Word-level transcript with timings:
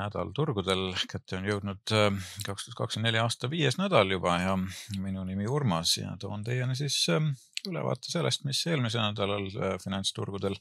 nädal 0.00 0.32
turgudel. 0.36 0.90
kätte 1.10 1.38
on 1.38 1.46
jõudnud 1.48 1.92
äh, 1.96 2.08
kaks 2.46 2.66
tuhat 2.66 2.78
kakskümmend 2.78 3.10
neli 3.10 3.20
aasta 3.22 3.50
viies 3.52 3.78
nädal 3.80 4.10
juba 4.10 4.36
ja 4.40 4.56
minu 4.98 5.24
nimi 5.28 5.48
Urmas 5.50 5.96
ja 5.98 6.16
toon 6.20 6.44
teieni 6.46 6.76
siis 6.78 6.96
ähm, 7.12 7.32
ülevaate 7.68 8.12
sellest, 8.12 8.44
mis 8.48 8.62
eelmisel 8.66 9.04
nädalal 9.04 9.48
äh, 9.50 9.76
finantsturgudel 9.82 10.56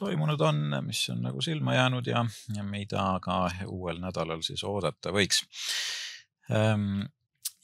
toimunud 0.00 0.40
on, 0.40 0.62
mis 0.86 1.02
on 1.12 1.24
nagu 1.26 1.42
silma 1.44 1.74
jäänud 1.76 2.06
ja, 2.08 2.24
ja 2.56 2.64
mida 2.64 3.06
ka 3.22 3.42
uuel 3.66 4.00
nädalal 4.00 4.44
siis 4.46 4.64
oodata 4.64 5.12
võiks. 5.12 5.42
Ähm, 6.50 7.02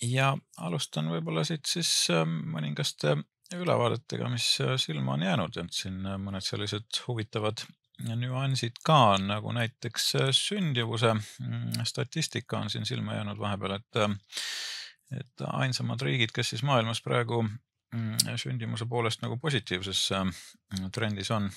ja 0.03 0.35
alustan 0.61 1.09
võib-olla 1.11 1.47
siit 1.49 1.65
siis 1.71 1.91
ähm, 2.13 2.43
mõningaste 2.53 3.17
ülevaadetega, 3.55 4.29
mis 4.29 4.47
silma 4.83 5.15
on 5.15 5.23
jäänud, 5.23 5.57
et 5.63 5.73
siin 5.73 6.01
mõned 6.03 6.43
sellised 6.43 7.05
huvitavad 7.07 7.63
nüansid 8.05 8.81
ka, 8.85 9.17
nagu 9.21 9.53
näiteks 9.57 10.09
äh, 10.21 10.29
sündivuse 10.35 11.15
mm, 11.15 11.85
statistika 11.85 12.59
on 12.59 12.71
siin 12.71 12.87
silma 12.87 13.15
jäänud 13.15 13.39
vahepeal, 13.39 13.79
et, 13.79 13.97
äh, 13.97 14.11
et 15.21 15.47
ainsamad 15.47 16.03
riigid, 16.03 16.35
kes 16.35 16.51
siis 16.55 16.63
maailmas 16.63 17.01
praegu 17.03 17.43
mm, 17.43 18.37
sündimuse 18.37 18.87
poolest 18.87 19.25
nagu 19.25 19.39
positiivses 19.41 20.11
äh, 20.13 20.27
trendis 20.93 21.31
on, 21.31 21.51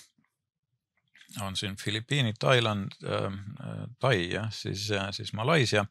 on 1.41 1.55
siin 1.55 1.75
Filipiinid, 1.77 2.39
Tailand, 2.39 2.95
Tai 3.99 4.15
jah, 4.31 4.47
siis, 4.51 4.87
siis 5.11 5.33
Malaisia 5.33 5.85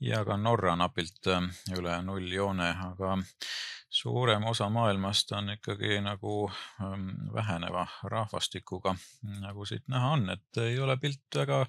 ja 0.00 0.24
ka 0.24 0.36
Norra 0.36 0.74
napilt 0.76 1.28
üle 1.76 2.00
nulljoone, 2.02 2.72
aga 2.88 3.18
suurem 3.94 4.44
osa 4.50 4.66
maailmast 4.72 5.32
on 5.32 5.52
ikkagi 5.54 6.00
nagu 6.02 6.48
ähm, 6.82 7.08
väheneva 7.34 7.86
rahvastikuga, 8.10 8.94
nagu 9.44 9.66
siit 9.68 9.86
näha 9.92 10.10
on, 10.16 10.26
et 10.34 10.60
ei 10.64 10.78
ole 10.82 10.96
pilt 10.98 11.38
väga 11.38 11.60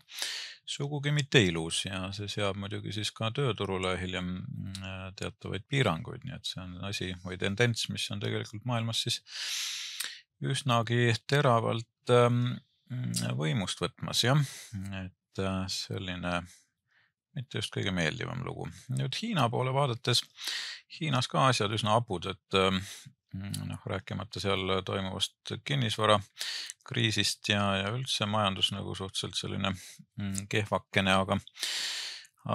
sugugi 0.66 1.14
mitte 1.14 1.42
ilus 1.46 1.84
ja 1.86 2.08
see 2.18 2.30
seab 2.32 2.58
muidugi 2.58 2.96
siis 2.96 3.12
ka 3.14 3.30
tööturule 3.36 3.94
hiljem 4.02 4.32
äh, 4.82 5.08
teatavaid 5.20 5.68
piiranguid, 5.70 6.26
nii 6.26 6.38
et 6.40 6.50
see 6.50 6.64
on 6.64 6.78
asi 6.90 7.12
või 7.26 7.38
tendents, 7.42 7.90
mis 7.94 8.10
on 8.16 8.24
tegelikult 8.24 8.66
maailmas 8.66 9.06
siis 9.06 9.22
üsnagi 10.46 11.14
teravalt 11.30 12.14
ähm, 12.14 12.58
võimust 13.38 13.82
võtmas, 13.86 14.26
jah, 14.26 14.42
et 15.04 15.46
äh, 15.46 15.62
selline 15.70 16.40
mitte 17.36 17.60
just 17.60 17.74
kõige 17.76 17.92
meeldivam 17.96 18.44
lugu. 18.46 18.70
nüüd 18.96 19.16
Hiina 19.22 19.50
poole 19.52 19.74
vaadates, 19.76 20.24
Hiinas 21.00 21.28
ka 21.32 21.50
asjad 21.50 21.74
üsna 21.76 21.98
hapud, 21.98 22.30
et 22.32 22.60
ähm, 22.60 22.80
noh, 23.68 23.82
rääkimata 23.86 24.40
seal 24.40 24.80
toimuvast 24.86 25.56
kinnisvarakriisist 25.68 27.50
ja, 27.52 27.64
ja 27.82 27.92
üldse 27.96 28.28
majandus 28.30 28.72
nagu 28.76 28.96
suhteliselt 28.96 29.38
selline 29.40 29.74
mm, 29.74 30.48
kehvakene, 30.52 31.18
aga, 31.26 31.40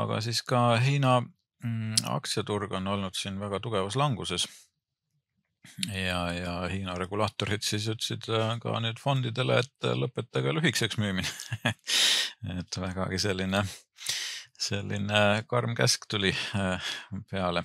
aga 0.03 0.20
siis 0.25 0.42
ka 0.47 0.62
Hiina 0.81 1.20
mm, 1.20 2.06
aktsiaturg 2.17 2.72
on 2.81 2.89
olnud 2.94 3.19
siin 3.19 3.41
väga 3.42 3.61
tugevas 3.61 3.98
languses 4.00 4.47
ja, 5.92 6.22
ja 6.33 6.55
Hiina 6.72 6.97
regulaatorid 6.98 7.65
siis 7.67 7.91
ütlesid 7.92 8.31
äh, 8.33 8.56
ka 8.62 8.81
nüüd 8.81 9.00
fondidele, 9.03 9.61
et 9.61 9.91
lõpetage 10.00 10.56
lühikeseks 10.56 11.00
müümine 11.03 11.75
et 12.61 12.81
vägagi 12.81 13.20
selline 13.20 13.65
selline 14.61 15.44
karm 15.48 15.75
käsk 15.78 16.06
tuli 16.11 16.33
äh, 16.56 16.92
peale. 17.30 17.64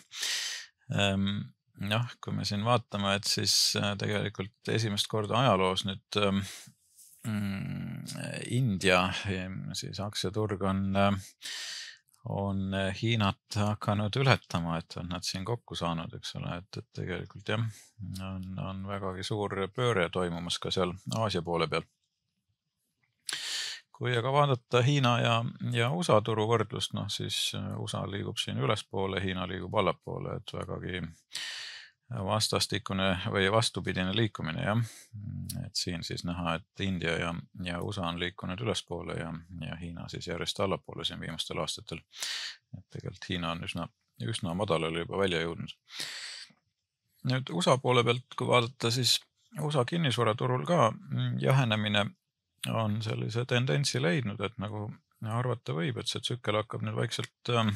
Ehm, 0.94 1.44
noh, 1.90 2.08
kui 2.24 2.36
me 2.36 2.46
siin 2.48 2.66
vaatame, 2.66 3.16
et 3.20 3.28
siis 3.30 3.56
äh, 3.80 3.94
tegelikult 4.00 4.74
esimest 4.76 5.10
korda 5.12 5.42
ajaloos 5.42 5.86
nüüd 5.90 6.20
ähm, 6.22 6.44
mm, 7.28 8.20
India 8.56 9.08
siis 9.76 10.00
aktsiaturg 10.04 10.64
on, 10.70 10.86
äh, 11.00 11.34
on 12.32 12.78
Hiinat 13.02 13.60
hakanud 13.60 14.16
ületama, 14.22 14.80
et 14.80 14.96
on 15.02 15.12
nad 15.12 15.26
siin 15.28 15.46
kokku 15.46 15.76
saanud, 15.78 16.16
eks 16.18 16.38
ole, 16.40 16.62
et, 16.62 16.80
et 16.80 17.02
tegelikult 17.02 17.54
jah, 17.54 17.68
on, 18.32 18.48
on 18.70 18.88
vägagi 18.88 19.28
suur 19.28 19.60
pööre 19.76 20.08
toimumas 20.14 20.62
ka 20.64 20.72
seal 20.74 20.96
Aasia 21.20 21.44
poole 21.46 21.68
peal 21.70 21.86
kui 23.98 24.18
aga 24.18 24.32
vaadata 24.32 24.82
Hiina 24.84 25.20
ja, 25.22 25.36
ja 25.72 25.92
USA 25.96 26.20
turu 26.22 26.48
võrdlust, 26.50 26.96
noh 26.98 27.08
siis 27.12 27.38
äh, 27.56 27.76
USA 27.80 28.04
liigub 28.12 28.40
siin 28.42 28.60
ülespoole, 28.60 29.22
Hiina 29.24 29.48
liigub 29.48 29.76
allapoole, 29.80 30.40
et 30.40 30.56
vägagi 30.56 31.02
vastastikune 32.10 33.16
või 33.34 33.48
vastupidine 33.52 34.14
liikumine 34.16 34.64
jah. 34.64 34.82
et 35.66 35.76
siin 35.76 36.04
siis 36.04 36.24
näha, 36.24 36.56
et 36.56 36.84
India 36.86 37.16
ja, 37.18 37.32
ja 37.64 37.80
USA 37.82 38.08
on 38.08 38.20
liikunud 38.20 38.62
ülespoole 38.62 39.16
ja, 39.18 39.32
ja 39.62 39.76
Hiina 39.76 40.10
siis 40.10 40.28
järjest 40.28 40.60
allapoole 40.60 41.06
siin 41.06 41.20
viimastel 41.20 41.60
aastatel. 41.60 42.04
et 42.78 42.86
tegelikult 42.92 43.30
Hiina 43.30 43.52
on 43.52 43.64
üsna, 43.64 43.88
üsna 44.22 44.54
madalale 44.54 45.00
juba 45.00 45.18
välja 45.18 45.42
jõudnud. 45.42 45.74
nüüd 47.32 47.50
USA 47.50 47.78
poole 47.78 48.04
pealt, 48.04 48.38
kui 48.38 48.48
vaadata, 48.48 48.92
siis 48.92 49.18
USA 49.62 49.86
kinnisvaraturul 49.86 50.66
ka 50.66 50.92
jahenemine 51.40 52.06
on 52.74 53.02
sellise 53.06 53.46
tendentsi 53.46 54.02
leidnud, 54.02 54.42
et 54.42 54.58
nagu 54.62 54.88
arvata 55.26 55.74
võib, 55.74 55.98
et 56.00 56.10
see 56.10 56.22
tsükkel 56.24 56.60
hakkab 56.60 56.84
nüüd 56.86 56.98
vaikselt 56.98 57.54
äh, 57.54 57.72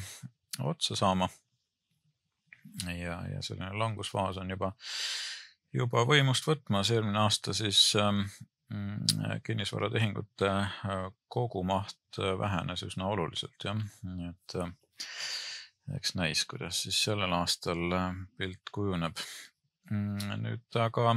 otsa 0.66 0.96
saama. 0.98 1.28
ja, 2.86 3.20
ja 3.32 3.42
selline 3.42 3.72
langusfaas 3.78 4.38
on 4.38 4.50
juba, 4.50 4.72
juba 5.72 6.04
võimust 6.08 6.46
võtmas, 6.46 6.90
eelmine 6.92 7.18
aasta 7.24 7.54
siis 7.56 7.80
ähm, 7.98 8.24
mm, 8.72 9.40
kinnisvaratehingute 9.46 10.50
äh, 10.50 11.06
kogumaht 11.28 12.18
äh, 12.18 12.36
vähenes 12.38 12.84
üsna 12.86 13.08
oluliselt 13.10 13.64
jah, 13.64 13.78
nii 14.02 14.30
et 14.30 14.58
äh, 14.60 14.74
eks 15.96 16.14
näis, 16.18 16.44
kuidas 16.46 16.82
siis 16.84 16.98
sellel 17.04 17.32
aastal 17.34 17.86
äh, 17.96 18.10
pilt 18.38 18.72
kujuneb. 18.72 19.18
Mm, 19.90 20.36
nüüd 20.44 20.76
aga 20.78 21.16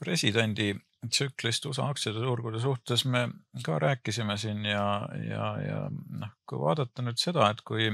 presidendi 0.00 0.74
tsüklist 1.10 1.66
USA 1.66 1.88
aktsiaturgude 1.92 2.60
suhtes 2.60 3.04
me 3.04 3.28
ka 3.64 3.78
rääkisime 3.78 4.36
siin 4.40 4.64
ja, 4.64 5.08
ja, 5.28 5.46
ja 5.60 5.78
noh, 5.90 6.34
kui 6.46 6.60
vaadata 6.60 7.04
nüüd 7.04 7.20
seda, 7.20 7.50
et 7.50 7.62
kui 7.66 7.90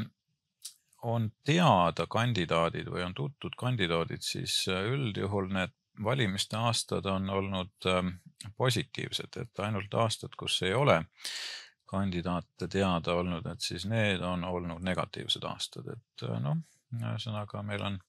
on 1.02 1.30
teada 1.46 2.06
kandidaadid 2.10 2.90
või 2.92 3.04
on 3.06 3.14
tuntud 3.16 3.56
kandidaadid, 3.58 4.24
siis 4.24 4.62
äh, 4.68 4.84
üldjuhul 4.92 5.48
need 5.54 5.74
valimiste 6.04 6.56
aastad 6.56 7.06
on 7.06 7.30
olnud 7.30 7.88
ähm, 7.88 8.14
positiivsed, 8.56 9.36
et 9.36 9.62
ainult 9.64 9.94
aastad, 9.94 10.36
kus 10.38 10.60
ei 10.62 10.74
ole 10.74 11.02
kandidaate 11.90 12.68
teada 12.70 13.16
olnud, 13.18 13.46
et 13.50 13.60
siis 13.60 13.86
need 13.90 14.22
on 14.24 14.44
olnud 14.44 14.84
negatiivsed 14.86 15.44
aastad, 15.48 15.90
et 15.96 16.28
äh, 16.28 16.38
noh, 16.42 16.60
ühesõnaga 16.96 17.62
meil 17.66 17.84
on 17.86 18.00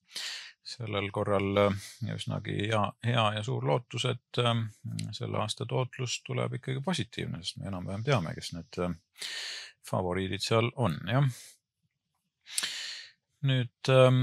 sellel 0.63 1.09
korral 1.11 1.57
äh, 1.57 1.89
üsnagi 2.13 2.57
hea, 2.67 2.83
hea 3.05 3.23
ja 3.37 3.43
suur 3.43 3.65
lootus, 3.67 4.05
et 4.11 4.41
äh, 4.41 4.53
selle 5.15 5.41
aasta 5.41 5.65
tootlus 5.65 6.19
tuleb 6.27 6.59
ikkagi 6.59 6.83
positiivne, 6.85 7.41
sest 7.41 7.57
me 7.61 7.69
enam-vähem 7.71 8.05
teame, 8.05 8.35
kes 8.37 8.53
need 8.57 8.81
äh, 8.85 8.93
favoriidid 9.89 10.45
seal 10.45 10.69
on, 10.75 10.99
jah. 11.09 11.25
nüüd 13.49 13.89
ähm, 13.89 14.21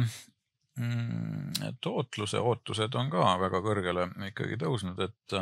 mm, 0.78 1.74
tootluse 1.82 2.38
ootused 2.38 2.94
on 2.94 3.10
ka 3.10 3.32
väga 3.40 3.62
kõrgele 3.64 4.06
ikkagi 4.28 4.60
tõusnud, 4.62 5.00
et 5.02 5.34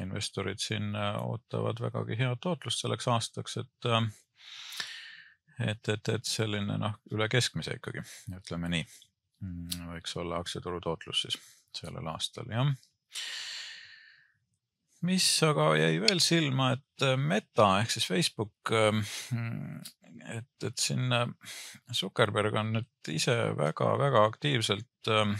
investorid 0.00 0.62
siin 0.62 0.94
ootavad 0.96 1.82
vägagi 1.84 2.16
head 2.22 2.40
tootlust 2.40 2.80
selleks 2.80 3.10
aastaks, 3.12 3.58
et 3.60 3.90
et, 5.60 5.88
et, 5.92 6.08
et 6.08 6.24
selline 6.24 6.80
noh, 6.80 6.96
üle 7.12 7.28
keskmise 7.28 7.76
ikkagi, 7.76 8.00
ütleme 8.40 8.72
nii 8.72 8.86
võiks 9.40 10.16
olla 10.20 10.40
aktsiaturu 10.40 10.80
tootlus 10.84 11.24
siis 11.24 11.38
sellel 11.76 12.08
aastal, 12.10 12.50
jah. 12.50 12.72
mis 15.06 15.26
aga 15.46 15.70
jäi 15.78 16.00
veel 16.02 16.20
silma, 16.20 16.72
et 16.76 17.06
äh, 17.06 17.16
Meta 17.16 17.72
ehk 17.80 17.94
siis 17.94 18.08
Facebook, 18.10 18.72
ähm, 18.74 19.02
et, 20.36 20.50
et 20.66 20.78
siin 20.78 21.12
äh, 21.14 21.28
Zuckerberg 21.94 22.58
on 22.60 22.74
nüüd 22.76 23.12
ise 23.14 23.36
väga-väga 23.56 24.24
aktiivselt 24.32 25.12
ähm, 25.14 25.36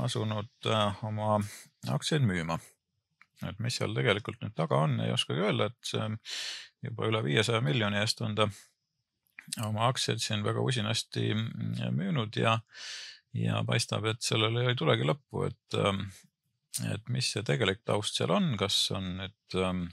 asunud 0.00 0.70
äh, 0.70 1.04
oma 1.04 1.40
aktsiaid 1.92 2.24
müüma. 2.24 2.58
et 3.44 3.58
mis 3.60 3.76
seal 3.76 3.92
tegelikult 3.92 4.40
nüüd 4.40 4.54
taga 4.56 4.78
on, 4.86 5.00
ei 5.04 5.10
oskagi 5.12 5.42
öelda, 5.42 5.66
et 5.66 5.90
juba 6.86 7.08
üle 7.10 7.20
viiesaja 7.26 7.60
miljoni 7.60 7.98
eest 8.00 8.22
on 8.24 8.36
ta 8.38 8.46
oma 9.66 9.88
aktsiaid 9.90 10.22
siin 10.22 10.44
väga 10.46 10.62
usinasti 10.64 11.34
mm, 11.34 11.90
müünud 11.98 12.38
ja 12.40 12.54
ja 13.34 13.62
paistab, 13.66 14.06
et 14.10 14.22
sellele 14.22 14.68
ei 14.70 14.78
tulegi 14.78 15.06
lõppu, 15.06 15.46
et, 15.48 15.78
ähm, 15.78 16.06
et 16.92 17.12
mis 17.12 17.32
see 17.34 17.44
tegelik 17.46 17.84
taust 17.86 18.18
seal 18.18 18.34
on, 18.34 18.54
kas 18.60 18.76
on 18.94 19.14
nüüd 19.20 19.58
ähm, 19.60 19.86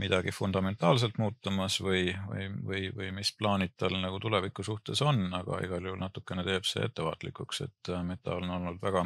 midagi 0.00 0.32
fundamentaalselt 0.34 1.18
muutumas 1.18 1.80
või, 1.82 2.10
või, 2.28 2.46
või, 2.66 2.84
või 2.96 3.10
mis 3.20 3.32
plaanid 3.38 3.74
tal 3.78 3.96
nagu 4.00 4.20
tuleviku 4.22 4.64
suhtes 4.66 5.02
on, 5.02 5.26
aga 5.34 5.60
igal 5.66 5.90
juhul 5.90 6.00
natukene 6.00 6.46
teeb 6.46 6.68
see 6.68 6.84
ettevaatlikuks, 6.86 7.64
et 7.66 7.92
äh, 7.94 8.04
Meta 8.06 8.38
on 8.38 8.50
olnud 8.58 8.80
väga 8.82 9.04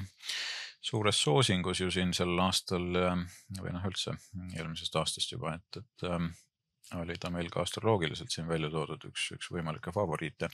suures 0.84 1.16
soosingus 1.16 1.80
ju 1.80 1.90
siin 1.92 2.12
sel 2.12 2.34
aastal 2.44 2.84
või 2.84 3.70
noh, 3.72 3.84
üldse 3.88 4.12
eelmisest 4.52 4.96
aastast 5.00 5.32
juba, 5.32 5.54
et, 5.56 5.78
et 5.80 6.04
ähm, 6.10 6.28
oli 7.00 7.16
ta 7.20 7.30
meil 7.32 7.48
ka 7.52 7.62
astroloogiliselt 7.64 8.32
siin 8.32 8.48
välja 8.48 8.70
toodud, 8.72 9.06
üks, 9.08 9.30
üks 9.36 9.50
võimalikke 9.54 9.92
favoriite. 9.94 10.50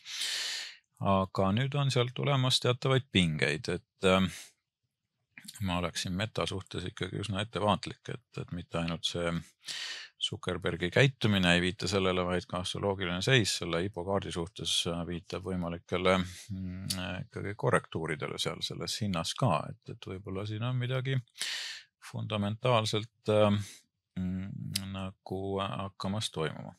Aga 1.00 1.50
nüüd 1.56 1.74
on 1.80 1.90
sealt 1.92 2.12
tulemas 2.14 2.60
teatavaid 2.60 3.08
pingeid, 3.12 3.68
et 3.72 4.08
äh, 4.08 4.26
ma 5.64 5.78
oleksin 5.80 6.12
meta 6.16 6.46
suhtes 6.46 6.84
ikkagi 6.90 7.22
üsna 7.24 7.44
ettevaatlik, 7.44 8.02
et, 8.12 8.28
et 8.42 8.52
mitte 8.56 8.80
ainult 8.82 9.08
see 9.08 9.32
Zuckerbergi 10.20 10.90
käitumine 10.92 11.54
ei 11.56 11.62
viita 11.64 11.88
sellele, 11.88 12.20
vaid 12.28 12.44
ka 12.48 12.58
astroloogiline 12.60 13.22
seis 13.24 13.54
selle 13.62 13.80
IPO 13.86 14.04
kaardi 14.04 14.32
suhtes 14.34 14.74
viitab 15.08 15.46
võimalikele 15.48 16.18
mm, 16.18 16.98
ikkagi 17.24 17.54
korrektuuridele 17.56 18.36
seal 18.38 18.60
selles 18.64 18.98
hinnas 19.00 19.32
ka, 19.40 19.54
et, 19.70 19.94
et 19.94 20.10
võib-olla 20.12 20.44
siin 20.48 20.66
on 20.68 20.76
midagi 20.76 21.16
fundamentaalselt 22.10 23.32
äh, 23.32 23.56
nagu 24.92 25.42
hakkamas 25.64 26.30
toimuma 26.34 26.76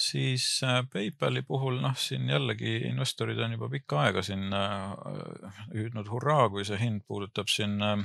siis 0.00 0.44
äh, 0.64 0.80
PayPali 0.92 1.42
puhul 1.42 1.80
noh, 1.82 1.96
siin 1.98 2.28
jällegi 2.28 2.76
investorid 2.88 3.38
on 3.44 3.54
juba 3.56 3.68
pikka 3.72 4.00
aega 4.04 4.22
siin 4.24 4.52
äh, 4.56 5.58
hüüdnud 5.74 6.08
hurraa, 6.10 6.48
kui 6.52 6.64
see 6.68 6.78
hind 6.80 7.04
puudutab 7.08 7.50
siin 7.52 7.76
äh, 7.84 8.04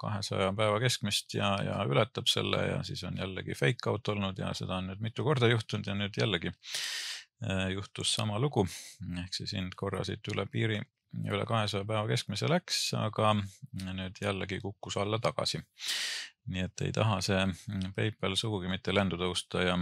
kahesaja 0.00 0.52
päeva 0.56 0.80
keskmist 0.82 1.36
ja, 1.36 1.52
ja 1.64 1.82
ületab 1.88 2.30
selle 2.32 2.62
ja 2.70 2.80
siis 2.86 3.04
on 3.08 3.20
jällegi 3.20 3.56
fake 3.58 3.90
out 3.90 4.08
olnud 4.14 4.40
ja 4.40 4.52
seda 4.56 4.80
on 4.80 4.90
nüüd 4.92 5.04
mitu 5.04 5.26
korda 5.26 5.50
juhtunud 5.52 5.86
ja 5.90 5.96
nüüd 5.98 6.16
jällegi 6.20 6.52
juhtus 7.68 8.14
sama 8.16 8.38
lugu. 8.40 8.62
ehk 9.20 9.34
siis 9.36 9.52
hind 9.52 9.74
korra 9.76 10.00
siit 10.08 10.24
üle 10.32 10.46
piiri, 10.48 10.78
üle 11.28 11.44
kahesaja 11.44 11.84
päeva 11.84 12.06
keskmise 12.08 12.48
läks, 12.48 12.78
aga 12.96 13.34
nüüd 13.82 14.22
jällegi 14.22 14.62
kukkus 14.62 14.96
alla 15.02 15.18
tagasi. 15.20 15.60
nii 16.46 16.64
et 16.64 16.86
ei 16.86 16.96
taha 16.96 17.20
see 17.20 17.44
PayPal 17.94 18.38
sugugi 18.40 18.72
mitte 18.72 18.94
lendu 18.94 19.20
tõusta 19.20 19.66
ja 19.66 19.76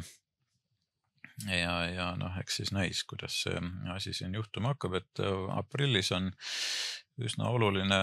ja, 1.49 1.79
ja 1.91 2.11
noh, 2.19 2.37
eks 2.41 2.61
siis 2.61 2.73
näis, 2.75 3.05
kuidas 3.09 3.41
see 3.45 3.63
asi 3.95 4.15
siin 4.15 4.35
juhtuma 4.35 4.75
hakkab, 4.75 4.99
et 5.01 5.23
äh, 5.25 5.57
aprillis 5.59 6.13
on 6.15 6.31
üsna 7.25 7.49
oluline 7.55 7.99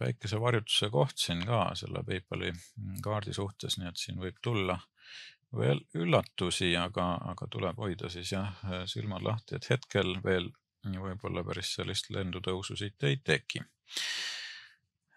päikesevarjutuse 0.00 0.88
koht 0.92 1.18
siin 1.20 1.42
ka 1.48 1.70
selle 1.76 2.02
PayPali 2.06 2.52
kaardi 3.04 3.34
suhtes, 3.36 3.76
nii 3.78 3.90
et 3.90 4.00
siin 4.00 4.20
võib 4.20 4.38
tulla 4.42 4.78
veel 5.56 5.82
üllatusi, 5.94 6.72
aga, 6.76 7.10
aga 7.32 7.48
tuleb 7.52 7.76
hoida 7.80 8.08
siis 8.12 8.32
jah, 8.32 8.54
silmad 8.88 9.24
lahti, 9.24 9.56
et 9.56 9.68
hetkel 9.70 10.16
veel 10.24 10.48
võib-olla 10.86 11.44
päris 11.44 11.74
sellist 11.76 12.10
lendutõusu 12.14 12.76
siit 12.78 13.04
ei 13.04 13.20
teki. 13.24 13.62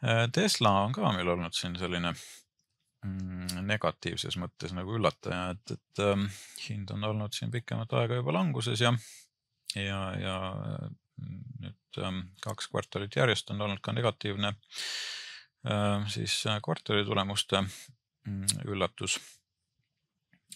Äh, 0.03 0.27
Tesla 0.33 0.75
on 0.83 0.95
ka 0.95 1.11
meil 1.15 1.27
olnud 1.35 1.55
siin 1.55 1.75
selline 1.79 2.13
Mm, 2.13 2.48
negatiivses 3.03 4.35
mõttes 4.41 4.73
nagu 4.75 4.97
üllataja, 4.97 5.53
et, 5.53 5.75
et 5.77 6.01
ähm, 6.03 6.25
hind 6.65 6.91
on 6.91 7.05
olnud 7.11 7.35
siin 7.35 7.51
pikemat 7.53 7.93
aega 7.95 8.19
juba 8.19 8.35
languses 8.35 8.81
ja, 8.83 8.91
ja, 9.75 9.99
ja 10.19 10.35
mm, 11.21 11.41
nüüd 11.63 12.01
ähm, 12.03 12.21
kaks 12.43 12.67
kvartalit 12.73 13.15
järjest 13.15 13.51
on 13.53 13.63
olnud 13.67 13.79
ka 13.85 13.95
negatiivne 13.95 14.51
äh, 14.51 16.07
siis 16.11 16.41
äh, 16.47 16.59
kvartali 16.65 17.05
tulemuste 17.07 17.63
mm, 17.63 18.65
üllatus, 18.67 19.19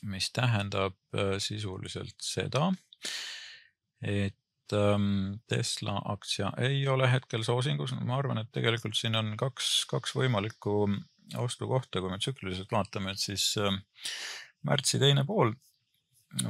mis 0.04 0.32
tähendab 0.36 1.00
äh, 1.16 1.38
sisuliselt 1.40 2.20
seda, 2.20 2.74
et 4.04 4.76
ähm, 4.76 5.40
Tesla 5.48 6.02
aktsia 6.12 6.52
ei 6.60 6.84
ole 6.92 7.08
hetkel 7.12 7.48
soosingus, 7.48 7.96
ma 8.04 8.20
arvan, 8.20 8.44
et 8.44 8.52
tegelikult 8.52 9.00
siin 9.00 9.16
on 9.16 9.38
kaks, 9.40 9.86
kaks 9.88 10.18
võimalikku 10.20 10.76
ostukohta, 11.38 12.02
kui 12.02 12.12
me 12.12 12.20
tsükliliselt 12.22 12.72
vaatame, 12.72 13.14
et 13.14 13.22
siis 13.22 13.54
ähm, 13.62 13.82
märtsi 14.68 15.00
teine 15.02 15.26
pool 15.28 15.54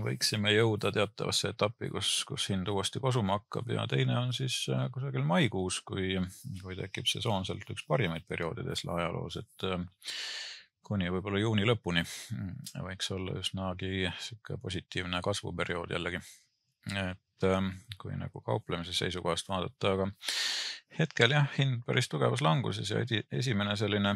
võiksime 0.04 0.54
jõuda 0.54 0.94
teatavasse 0.96 1.52
etappi, 1.52 1.90
kus, 1.92 2.12
kus 2.28 2.48
hind 2.54 2.70
uuesti 2.72 3.02
kosuma 3.04 3.38
hakkab 3.40 3.70
ja 3.74 3.84
teine 3.90 4.16
on 4.20 4.32
siis 4.36 4.56
äh, 4.72 4.86
kusagil 4.94 5.26
maikuus, 5.28 5.82
kui, 5.88 6.16
kui 6.62 6.78
tekib 6.80 7.10
sesoonselt 7.10 7.68
üks 7.76 7.84
parimaid 7.88 8.26
perioode 8.28 8.64
Tesla 8.68 8.96
ajaloos, 9.02 9.40
et 9.42 9.68
ähm, 9.68 9.90
kuni 10.84 11.12
võib-olla 11.12 11.42
juuni 11.42 11.68
lõpuni 11.68 12.04
mm, 12.04 12.80
võiks 12.88 13.12
olla 13.16 13.36
üsnagi 13.40 14.08
sihuke 14.20 14.58
positiivne 14.62 15.22
kasvuperiood 15.24 15.92
jällegi. 15.96 16.22
et 16.94 17.48
ähm, 17.48 17.74
kui 18.00 18.16
nagu 18.20 18.42
kauplemise 18.42 18.96
seisukohast 18.96 19.50
vaadata, 19.52 19.94
aga 19.98 20.10
hetkel 21.00 21.36
jah, 21.36 21.50
hind 21.58 21.84
päris 21.88 22.08
tugevas 22.12 22.44
languses 22.44 22.92
ja 22.92 23.04
esimene 23.32 23.76
selline 23.80 24.16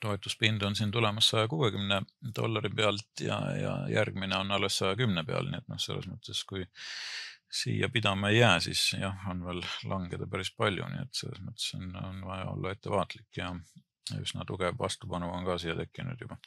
toetuspind 0.00 0.62
on 0.62 0.76
siin 0.76 0.90
tulemas 0.90 1.28
saja 1.32 1.48
kuuekümne 1.48 2.02
dollari 2.36 2.70
pealt 2.70 3.20
ja, 3.20 3.38
ja 3.56 3.74
järgmine 3.88 4.36
on 4.36 4.52
alles 4.52 4.78
saja 4.78 4.96
kümne 4.96 5.24
peal, 5.24 5.48
nii 5.50 5.62
et 5.62 5.70
noh, 5.72 5.80
selles 5.80 6.08
mõttes, 6.10 6.42
kui 6.48 6.64
siia 7.54 7.88
pidama 7.92 8.32
ei 8.32 8.40
jää, 8.40 8.60
siis 8.60 8.82
jah, 8.98 9.26
on 9.30 9.44
veel 9.46 9.62
langeda 9.90 10.26
päris 10.30 10.50
palju, 10.56 10.86
nii 10.90 11.04
et 11.06 11.22
selles 11.22 11.42
mõttes 11.44 11.74
on, 11.78 11.90
on 12.02 12.22
vaja 12.26 12.48
olla 12.52 12.74
ettevaatlik 12.74 13.40
ja 13.40 13.52
üsna 14.20 14.44
tugev 14.48 14.78
vastupanu 14.78 15.30
on 15.32 15.46
ka 15.46 15.58
siia 15.62 15.76
tekkinud 15.78 16.20
juba. 16.20 16.38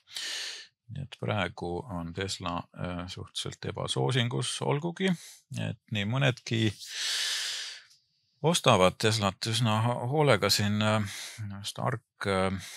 nii 0.87 1.03
et 1.03 1.15
praegu 1.19 1.71
on 1.91 2.13
Tesla 2.15 2.57
äh, 2.79 3.07
suhteliselt 3.11 3.65
ebasoosingus, 3.71 4.53
olgugi 4.63 5.09
et 5.59 5.81
nii 5.91 6.05
mõnedki 6.07 6.61
äh, 6.69 6.85
ostavad 8.45 8.97
Teslat 9.01 9.47
üsna 9.49 9.77
hoolega 10.11 10.49
siin 10.53 10.81
äh, 10.85 11.17
ARK 11.81 12.27
äh, 12.29 12.69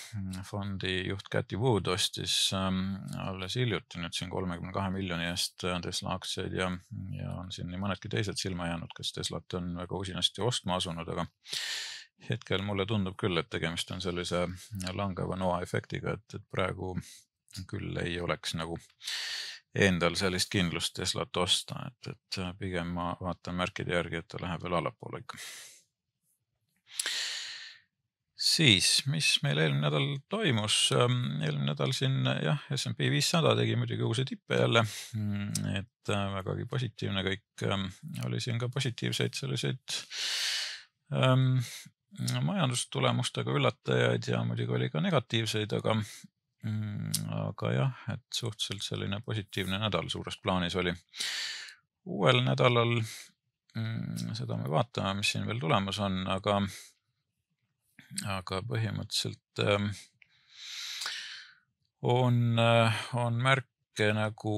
fondi 0.47 0.95
juht 1.09 1.29
Cathy 1.33 1.59
Wood 1.61 1.91
ostis 1.93 2.53
ähm, 2.57 2.97
alles 3.21 3.57
hiljuti 3.61 4.01
nüüd 4.01 4.17
siin 4.17 4.33
kolmekümne 4.33 4.73
kahe 4.73 4.93
miljoni 4.95 5.29
eest 5.29 5.65
äh, 5.69 5.81
Tesla 5.85 6.17
aktsiaid 6.17 6.57
ja, 6.57 6.71
ja 7.17 7.35
on 7.43 7.53
siin 7.53 7.69
nii 7.71 7.81
mõnedki 7.83 8.13
teised 8.13 8.41
silma 8.41 8.71
jäänud, 8.71 8.93
kes 8.97 9.13
Teslat 9.17 9.59
on 9.61 9.75
väga 9.83 10.01
usinasti 10.01 10.45
ostma 10.45 10.79
asunud, 10.81 11.09
aga 11.09 11.27
hetkel 12.31 12.65
mulle 12.65 12.87
tundub 12.89 13.17
küll, 13.21 13.37
et 13.41 13.49
tegemist 13.53 13.91
on 13.93 14.01
sellise 14.05 14.47
langeva 14.97 15.37
noa 15.41 15.61
efektiga, 15.65 16.17
et, 16.17 16.37
et 16.37 16.45
praegu 16.53 16.95
küll 17.69 17.97
ei 18.01 18.21
oleks 18.21 18.55
nagu 18.55 18.77
endal 19.75 20.17
sellist 20.19 20.51
kindlust 20.51 20.97
Teslat 20.99 21.37
osta, 21.37 21.85
et, 21.87 22.13
et 22.15 22.41
pigem 22.59 22.95
ma 22.97 23.13
vaatan 23.21 23.59
märkide 23.61 23.95
järgi, 23.95 24.21
et 24.21 24.29
ta 24.29 24.41
läheb 24.43 24.65
veel 24.65 24.81
allapoole 24.81 25.23
ikka. 25.23 25.39
siis, 28.41 29.03
mis 29.07 29.29
meil 29.45 29.59
eelmine 29.61 29.85
nädal 29.85 30.07
toimus, 30.33 30.77
ähm, 30.97 31.43
eelmine 31.45 31.75
nädal 31.75 31.93
siin 31.93 32.25
jah, 32.25 32.63
SMP 32.73 33.11
viissada 33.13 33.53
tegi 33.59 33.77
muidugi 33.77 34.07
uusi 34.07 34.25
tippe 34.25 34.57
jälle. 34.63 34.83
Mm, 35.15 35.75
et 35.77 36.13
äh, 36.15 36.27
vägagi 36.35 36.65
positiivne 36.71 37.25
kõik, 37.27 37.67
ähm, 37.69 37.87
oli 38.27 38.41
siin 38.41 38.59
ka 38.59 38.71
positiivseid 38.73 39.37
selliseid 39.37 39.99
ähm, 41.15 41.61
majandustulemustega 42.49 43.53
üllatajaid 43.55 44.33
ja 44.33 44.43
muidugi 44.45 44.79
oli 44.79 44.91
ka 44.91 45.05
negatiivseid, 45.05 45.77
aga 45.79 46.01
aga 46.65 47.73
jah, 47.73 48.05
et 48.13 48.23
suhteliselt 48.35 48.85
selline 48.85 49.21
positiivne 49.25 49.79
nädal 49.81 50.11
suures 50.13 50.37
plaanis 50.43 50.77
oli. 50.77 50.93
uuel 52.05 52.43
nädalal 52.45 52.99
mm, 53.01 54.35
seda 54.37 54.57
me 54.61 54.71
vaatame, 54.71 55.15
mis 55.21 55.33
siin 55.33 55.47
veel 55.47 55.61
tulemas 55.61 55.99
on, 56.05 56.23
aga, 56.29 56.61
aga 58.37 58.63
põhimõtteliselt 58.69 59.65
ähm, 59.65 59.89
on, 62.03 62.59
on 63.15 63.41
märke 63.41 64.13
nagu 64.17 64.55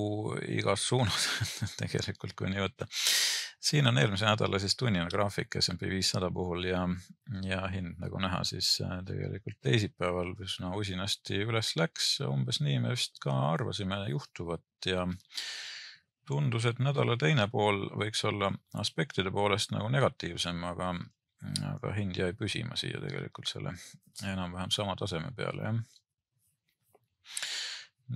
igas 0.49 0.89
suunas 0.89 1.29
tegelikult, 1.83 2.35
kui 2.35 2.51
nii 2.51 2.67
võtta 2.67 2.91
siin 3.63 3.87
on 3.87 3.99
eelmise 3.99 4.27
nädala 4.27 4.59
siis 4.59 4.77
tunnine 4.77 5.07
graafik 5.11 5.57
SMP 5.61 5.87
viissada 5.91 6.31
puhul 6.35 6.65
ja, 6.67 6.83
ja 7.47 7.61
hind 7.71 8.01
nagu 8.03 8.19
näha, 8.23 8.43
siis 8.45 8.75
äh, 8.83 8.99
tegelikult 9.07 9.61
teisipäeval 9.63 10.35
üsna 10.43 10.73
usinasti 10.79 11.43
üles 11.47 11.75
läks, 11.79 12.13
umbes 12.27 12.61
nii 12.65 12.81
me 12.83 12.97
vist 12.97 13.23
ka 13.23 13.35
arvasime 13.53 14.03
juhtuvat 14.11 14.91
ja 14.91 15.07
tundus, 16.27 16.67
et 16.67 16.83
nädala 16.83 17.17
teine 17.19 17.49
pool 17.51 17.85
võiks 18.03 18.25
olla 18.27 18.53
aspektide 18.83 19.31
poolest 19.31 19.75
nagu 19.75 19.89
negatiivsem, 19.95 20.63
aga, 20.67 20.93
aga 21.73 21.97
hind 21.99 22.19
jäi 22.19 22.33
püsima 22.39 22.79
siia 22.79 23.01
tegelikult 23.03 23.51
selle 23.51 23.75
enam-vähem 24.27 24.75
sama 24.75 24.99
taseme 24.99 25.35
peale, 25.37 25.71
jah 25.71 25.83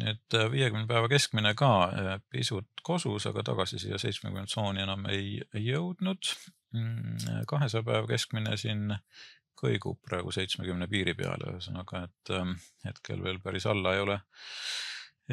nüüd 0.00 0.36
äh, 0.36 0.48
viiekümne 0.52 0.86
päeva 0.90 1.08
keskmine 1.10 1.54
ka 1.58 1.70
äh, 1.88 2.10
pisut 2.32 2.82
kosus, 2.86 3.26
aga 3.30 3.44
tagasi 3.46 3.80
siia 3.82 4.00
seitsmekümne 4.00 4.46
tsooni 4.50 4.84
enam 4.84 5.06
ei, 5.12 5.40
ei 5.54 5.64
jõudnud. 5.70 6.32
Mm, 6.76 7.44
kahesaja 7.48 7.86
päeva 7.86 8.06
keskmine 8.10 8.56
siin 8.60 8.90
kõigub 9.56 10.00
praegu 10.04 10.32
seitsmekümne 10.34 10.88
piiri 10.90 11.14
peal, 11.16 11.40
ühesõnaga, 11.48 12.04
et 12.08 12.34
ähm, 12.36 12.56
hetkel 12.84 13.22
veel 13.24 13.40
päris 13.44 13.64
alla 13.70 13.94
ei 13.96 14.02
ole, 14.04 14.18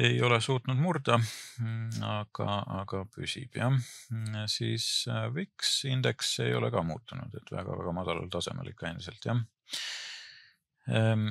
ei 0.00 0.16
ole 0.24 0.40
suutnud 0.42 0.80
murda, 0.80 1.18
mm, 1.18 2.00
aga, 2.08 2.58
aga 2.80 3.04
püsib 3.12 3.58
jah. 3.60 3.74
Mm, 4.14 4.46
siis 4.50 4.88
äh, 5.12 5.28
VIX 5.34 5.74
indeks 5.92 6.38
ei 6.46 6.56
ole 6.56 6.72
ka 6.74 6.82
muutunud, 6.86 7.36
et 7.36 7.52
väga-väga 7.52 7.94
madalal 7.96 8.32
tasemel 8.32 8.72
ikka 8.72 8.90
endiselt 8.94 9.28
jah 9.28 9.44
ehm, 10.88 11.28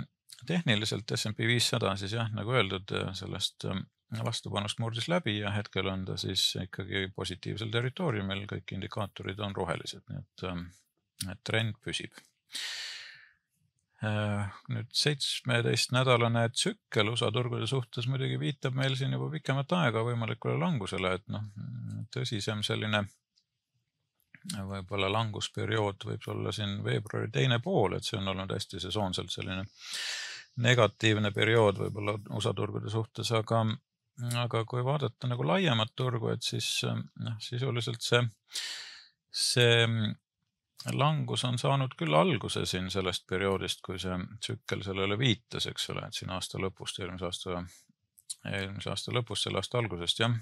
tehniliselt 0.48 1.12
SMP 1.16 1.48
viissada 1.50 1.96
siis 2.00 2.16
jah, 2.18 2.30
nagu 2.36 2.54
öeldud, 2.56 2.94
sellest 3.18 3.68
ähm, 3.70 3.86
vastupanust 4.24 4.80
murdis 4.80 5.08
läbi 5.10 5.40
ja 5.40 5.52
hetkel 5.52 5.90
on 5.90 6.06
ta 6.06 6.18
siis 6.18 6.46
ikkagi 6.62 7.08
positiivsel 7.16 7.72
territooriumil, 7.74 8.46
kõik 8.50 8.76
indikaatorid 8.78 9.40
on 9.44 9.56
rohelised, 9.56 10.04
nii 10.10 10.22
et, 10.22 10.48
et 11.34 11.44
trend 11.48 11.80
püsib. 11.84 12.18
Äh, 14.04 14.52
nüüd 14.68 14.90
seitsmeteistnädalane 15.00 16.50
tsükkel 16.52 17.14
USA 17.14 17.30
turgude 17.32 17.68
suhtes 17.72 18.08
muidugi 18.12 18.40
viitab 18.40 18.76
meil 18.76 18.98
siin 19.00 19.16
juba 19.16 19.30
pikemat 19.32 19.76
aega 19.80 20.04
võimalikule 20.04 20.58
langusele, 20.60 21.14
et 21.18 21.30
noh, 21.32 21.46
tõsisem 22.12 22.66
selline 22.68 23.06
võib-olla 24.52 25.08
langusperiood 25.12 26.04
võib 26.10 26.28
olla 26.34 26.52
siin 26.52 26.82
veebruari 26.84 27.32
teine 27.32 27.62
pool, 27.64 27.96
et 27.96 28.04
see 28.04 28.20
on 28.20 28.28
olnud 28.34 28.52
hästi 28.52 28.82
sesoonselt 28.84 29.32
selline 29.32 29.64
negatiivne 30.62 31.32
periood 31.34 31.80
võib-olla 31.82 32.18
USA 32.38 32.54
turgude 32.54 32.92
suhtes, 32.92 33.32
aga, 33.34 33.64
aga 34.44 34.64
kui 34.70 34.84
vaadata 34.86 35.30
nagu 35.30 35.46
laiemat 35.48 35.94
turgu, 35.96 36.30
et 36.34 36.44
siis 36.46 36.68
noh, 36.86 37.40
sisuliselt 37.42 38.06
see, 38.06 38.22
see 39.34 39.88
langus 40.94 41.46
on 41.48 41.58
saanud 41.58 41.96
küll 41.98 42.14
alguse 42.18 42.66
siin 42.70 42.92
sellest 42.94 43.26
perioodist, 43.30 43.82
kui 43.86 44.00
see 44.02 44.18
tsükkel 44.40 44.84
sellele 44.86 45.18
viitas, 45.20 45.68
eks 45.72 45.90
ole, 45.96 46.06
et 46.08 46.20
siin 46.20 46.34
aasta 46.36 46.62
lõpust, 46.62 47.00
eelmise 47.02 47.30
aasta, 47.30 47.64
eelmise 48.52 48.94
aasta 48.94 49.16
lõpust, 49.16 49.48
selle 49.48 49.62
aasta 49.62 49.80
algusest 49.82 50.24
jah, 50.26 50.38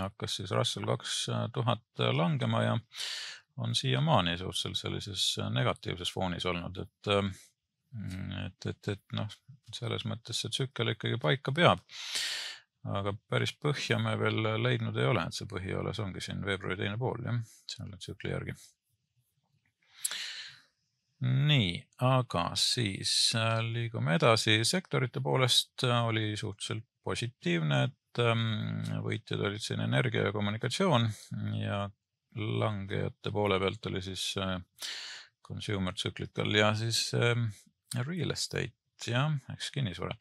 hakkas 0.00 0.40
siis 0.40 0.54
Russell 0.56 0.88
kaks 0.88 1.24
tuhat 1.54 2.06
langema 2.16 2.62
ja 2.64 2.78
on 3.62 3.74
siiamaani 3.74 4.38
suhteliselt 4.38 4.80
sellises 4.80 5.26
negatiivses 5.54 6.10
foonis 6.12 6.46
olnud, 6.50 6.80
et, 6.82 7.12
et, 8.44 8.68
et, 8.70 8.92
et 8.94 9.16
noh, 9.18 9.30
selles 9.74 10.06
mõttes 10.10 10.40
see 10.40 10.52
tsükkel 10.52 10.94
ikkagi 10.94 11.20
paika 11.22 11.54
peab. 11.54 11.82
aga 12.84 13.14
päris 13.32 13.54
põhja 13.56 13.96
me 13.98 14.12
veel 14.20 14.42
leidnud 14.60 14.96
ei 15.00 15.06
ole, 15.08 15.24
et 15.24 15.36
see 15.36 15.48
põhioles 15.48 16.00
ongi 16.04 16.20
siin 16.20 16.44
veebruari 16.44 16.82
teine 16.82 16.98
pool 17.00 17.22
jah, 17.24 17.38
selle 17.76 17.96
tsükli 17.96 18.34
järgi 18.34 18.56
nii, 21.24 21.76
aga 22.04 22.44
siis 22.58 23.12
äh, 23.38 23.58
liigume 23.64 24.18
edasi. 24.18 24.58
sektorite 24.64 25.22
poolest 25.24 25.84
äh, 25.84 26.04
oli 26.06 26.34
suhteliselt 26.36 26.84
positiivne, 27.04 27.82
et 27.88 28.22
ähm, 28.22 28.82
võitjad 29.04 29.44
olid 29.48 29.62
siin 29.62 29.82
energia 29.84 30.28
ja 30.28 30.32
kommunikatsioon 30.32 31.08
ja 31.60 31.84
langejate 32.34 33.30
poole 33.32 33.60
pealt 33.62 33.86
oli 33.90 34.02
siis 34.02 34.32
äh, 34.40 34.56
consumer 35.44 35.94
cyclical 35.94 36.54
ja 36.56 36.72
siis 36.78 37.06
ähm, 37.14 37.48
real 38.02 38.34
estate 38.34 38.74
jah, 39.06 39.32
eks 39.54 39.70
kinnisvara. 39.74 40.16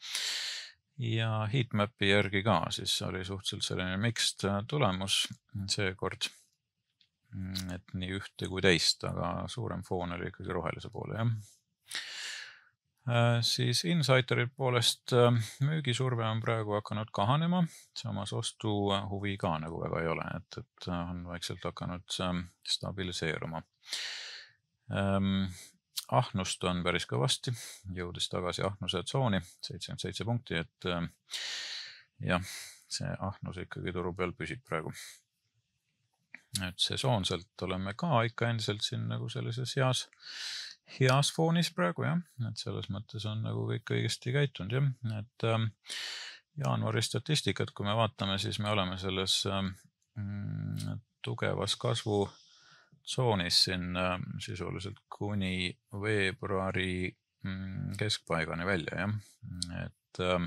ja 0.98 1.48
heatmap'i 1.54 2.12
järgi 2.12 2.44
ka 2.46 2.60
siis 2.76 2.96
oli 3.02 3.26
suhteliselt 3.26 3.66
selline 3.66 3.98
mixed 3.98 4.46
tulemus 4.70 5.26
seekord 5.74 6.30
Mm, 7.34 7.72
et 7.74 7.96
nii 7.98 8.14
ühte 8.20 8.50
kui 8.50 8.62
teist, 8.62 9.04
aga 9.10 9.48
suurem 9.50 9.82
foon 9.86 10.14
oli 10.16 10.30
ikkagi 10.30 10.54
rohelise 10.54 10.92
poole, 10.94 11.18
jah. 11.18 11.32
Äh, 13.04 13.40
siis 13.44 13.82
Insideri 13.90 14.46
poolest 14.48 15.12
äh, 15.18 15.34
müügisurve 15.66 16.24
on 16.24 16.40
praegu 16.44 16.78
hakanud 16.78 17.10
kahanema, 17.12 17.64
samas 18.00 18.32
ostuhuvi 18.38 19.34
ka 19.42 19.58
nagu 19.60 19.82
väga 19.82 20.04
ei 20.04 20.12
ole, 20.14 20.30
et, 20.38 20.60
et 20.62 20.88
äh, 20.88 21.10
on 21.12 21.26
vaikselt 21.34 21.66
hakanud 21.68 22.20
stabiliseeruma. 22.78 23.64
Ahnust 26.14 26.64
on 26.68 26.84
päris 26.84 27.06
kõvasti, 27.10 27.54
jõudis 27.96 28.28
tagasi 28.30 28.64
ahnuse 28.68 29.04
tsooni, 29.08 29.40
seitsekümmend 29.64 30.04
seitse 30.04 30.26
punkti, 30.28 30.60
et 30.60 30.88
jah, 32.28 32.44
see 32.92 33.14
ahnus 33.28 33.62
ikkagi 33.64 33.94
turu 33.96 34.14
peal 34.18 34.36
püsib 34.38 34.62
praegu. 34.68 34.92
Et 36.62 36.78
sesoonselt 36.78 37.66
oleme 37.66 37.96
ka 37.98 38.22
ikka 38.28 38.52
endiselt 38.52 38.84
siin 38.86 39.08
nagu 39.10 39.30
sellises 39.32 39.74
heas, 39.80 40.04
heas 41.00 41.32
foonis 41.34 41.72
praegu 41.74 42.06
jah, 42.06 42.22
et 42.50 42.62
selles 42.62 42.92
mõttes 42.94 43.26
on 43.30 43.42
nagu 43.48 43.66
kõik 43.72 43.96
õigesti 43.96 44.36
käitunud 44.36 44.76
jah, 44.78 44.92
et 45.18 45.48
ähm, 45.50 45.72
jaanuari 46.62 47.02
statistikat, 47.02 47.74
kui 47.74 47.88
me 47.88 47.96
vaatame, 47.98 48.38
siis 48.38 48.60
me 48.62 48.70
oleme 48.70 49.00
selles 49.02 49.40
ähm, 49.50 49.74
tugevas 51.26 51.76
kasvutsoonis 53.04 53.64
siin 53.64 53.96
ähm, 53.98 54.24
sisuliselt 54.40 54.98
kuni 55.10 55.78
veebruari 55.92 57.16
mm, 57.44 57.96
keskpaigani 57.98 58.66
välja 58.66 59.00
jah, 59.00 59.14
et 59.86 60.20
ähm, 60.20 60.46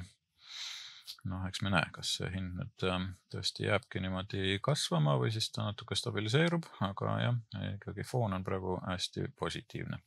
noh, 1.25 1.45
eks 1.47 1.63
me 1.63 1.71
näe, 1.71 1.91
kas 1.93 2.17
see 2.17 2.31
hind 2.33 2.57
nüüd 2.57 2.87
ähm, 2.89 3.11
tõesti 3.33 3.67
jääbki 3.67 4.01
niimoodi 4.01 4.59
kasvama 4.63 5.19
või 5.21 5.31
siis 5.33 5.51
ta 5.53 5.67
natuke 5.67 5.97
stabiliseerub, 5.97 6.65
aga 6.81 7.19
jah, 7.21 7.37
ikkagi 7.75 8.05
foon 8.05 8.33
on 8.33 8.45
praegu 8.45 8.81
hästi 8.87 9.29
positiivne. 9.37 9.99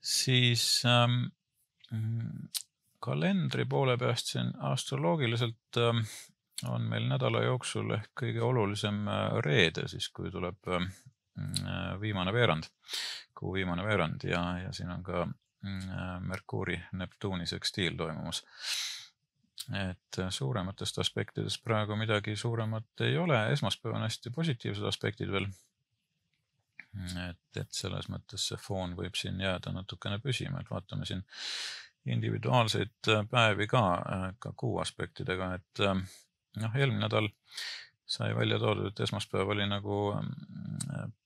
siis 0.00 0.82
ähm, 0.84 1.30
kalendri 3.00 3.64
poole 3.64 3.96
peast 3.98 4.34
siin 4.34 4.52
astroloogiliselt 4.58 5.78
ähm, 5.78 6.02
on 6.68 6.82
meil 6.82 7.06
nädala 7.10 7.42
jooksul 7.42 7.90
ehk 7.96 8.10
kõige 8.22 8.42
olulisem 8.46 9.06
äh, 9.08 9.38
reede, 9.44 9.88
siis 9.88 10.08
kui 10.14 10.30
tuleb 10.30 10.68
ähm, 10.68 10.88
äh, 10.90 11.01
viimane 12.00 12.32
veerand, 12.32 12.68
kuu 13.34 13.54
viimane 13.54 13.84
veerand 13.84 14.24
ja, 14.28 14.42
ja 14.66 14.72
siin 14.72 14.90
on 14.90 15.02
ka 15.02 15.22
äh, 15.22 16.20
Merkuuri 16.20 16.80
Neptuuni 16.92 17.46
sekstiil 17.46 17.96
toimumas 17.96 18.42
et 19.70 20.18
äh, 20.18 20.30
suurematest 20.30 20.98
aspektidest 20.98 21.62
praegu 21.64 21.96
midagi 21.96 22.36
suuremat 22.36 23.04
ei 23.06 23.16
ole, 23.18 23.38
esmaspäev 23.52 23.94
on 23.94 24.06
hästi 24.06 24.30
positiivsed 24.34 24.84
aspektid 24.88 25.30
veel. 25.32 25.46
et, 27.28 27.56
et 27.56 27.70
selles 27.72 28.08
mõttes 28.12 28.50
see 28.50 28.58
foon 28.60 28.96
võib 28.96 29.14
siin 29.16 29.40
jääda 29.40 29.72
natukene 29.72 30.18
püsima, 30.20 30.60
et 30.60 30.70
vaatame 30.70 31.06
siin 31.08 31.22
individuaalseid 32.12 33.12
äh, 33.14 33.22
päevi 33.30 33.66
ka, 33.70 33.84
äh, 34.16 34.26
ka 34.38 34.52
kuu 34.56 34.76
aspektidega, 34.82 35.54
et 35.54 35.84
noh, 35.86 36.76
eelmine 36.76 37.06
nädal 37.06 37.30
sai 38.12 38.34
välja 38.36 38.58
toodud, 38.60 38.90
et 38.90 39.00
esmaspäev 39.00 39.54
oli 39.54 39.64
nagu 39.68 39.98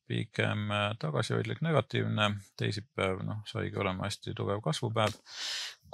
pigem 0.07 0.69
tagasihoidlik 1.03 1.65
negatiivne, 1.67 2.29
teisipäev 2.57 3.25
noh, 3.27 3.41
saigi 3.51 3.81
olema 3.83 4.07
hästi 4.07 4.37
tugev 4.39 4.61
kasvupäev 4.63 5.17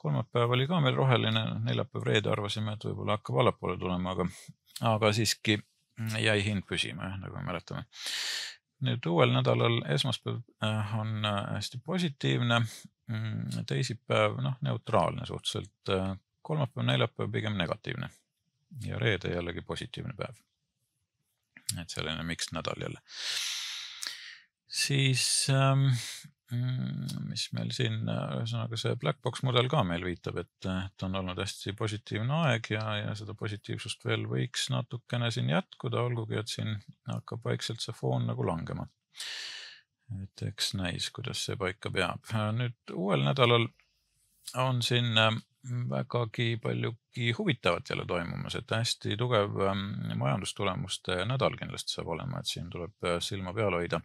kolmapäev 0.03 0.51
oli 0.51 0.67
ka 0.67 0.81
meil 0.81 0.97
roheline, 0.97 1.43
neljapäev, 1.67 2.07
reede 2.07 2.31
arvasime, 2.33 2.77
et 2.77 2.87
võib-olla 2.89 3.19
hakkab 3.19 3.39
allapoole 3.43 3.77
tulema, 3.79 4.15
aga, 4.17 4.27
aga 4.93 5.13
siiski 5.17 5.59
jäi 6.19 6.41
hind 6.47 6.67
püsima, 6.69 7.13
nagu 7.21 7.37
me 7.37 7.47
mäletame. 7.51 7.87
nüüd 8.83 9.07
uuel 9.07 9.31
nädalal 9.31 9.77
esmaspäev 9.95 10.41
äh, 10.67 10.95
on 10.99 11.27
äh, 11.29 11.37
hästi 11.55 11.79
positiivne, 11.87 12.57
mm, 13.13 13.67
teisipäev 13.71 14.41
noh, 14.43 14.57
neutraalne 14.67 15.27
suhteliselt, 15.27 15.93
äh, 15.95 16.17
kolmapäev, 16.43 16.87
neljapäev 16.89 17.31
pigem 17.31 17.55
negatiivne 17.61 18.09
ja 18.87 18.99
reede 18.99 19.31
jällegi 19.37 19.63
positiivne 19.63 20.17
päev. 20.19 20.35
Et 21.81 21.90
selline 21.90 22.23
mixed 22.26 22.54
nädal 22.57 22.87
jälle. 22.87 23.00
siis 24.66 25.47
ähm, 25.50 25.90
Mm, 26.52 27.28
mis 27.31 27.47
meil 27.57 27.71
siin, 27.73 28.02
ühesõnaga 28.04 28.76
see 28.76 28.97
black 29.00 29.23
box 29.25 29.40
mudel 29.47 29.71
ka 29.73 29.81
meil 29.88 30.02
viitab, 30.04 30.37
et, 30.42 30.66
et 30.69 31.04
on 31.07 31.14
olnud 31.23 31.38
hästi 31.40 31.73
positiivne 31.78 32.35
aeg 32.42 32.69
ja, 32.75 32.83
ja 32.99 33.14
seda 33.16 33.33
positiivsust 33.38 34.04
veel 34.04 34.26
võiks 34.28 34.66
natukene 34.75 35.31
siin 35.33 35.49
jätkuda, 35.49 36.02
olgugi 36.11 36.37
et 36.42 36.52
siin 36.52 36.75
hakkab 37.09 37.47
vaikselt 37.49 37.81
see 37.81 37.97
foon 37.97 38.28
nagu 38.28 38.45
langema. 38.45 38.85
et 40.19 40.45
eks 40.45 40.75
näis, 40.76 41.09
kuidas 41.16 41.47
see 41.47 41.57
paika 41.57 41.92
peab. 41.95 42.28
nüüd 42.59 42.92
uuel 42.92 43.25
nädalal 43.25 43.71
on 44.61 44.85
siin 44.85 45.16
äh, 45.16 45.33
vägagi 45.90 46.57
paljugi 46.62 47.33
huvitavat 47.38 47.90
jälle 47.90 48.07
toimumas, 48.07 48.54
et 48.59 48.71
hästi 48.71 49.16
tugev 49.16 49.61
ähm, 49.69 49.85
majandustulemuste 50.19 51.25
nädal 51.31 51.57
kindlasti 51.61 51.95
saab 51.95 52.11
olema, 52.16 52.40
et 52.40 52.50
siin 52.50 52.71
tuleb 52.71 53.07
äh, 53.07 53.21
silma 53.23 53.54
peal 53.54 53.78
hoida 53.78 54.00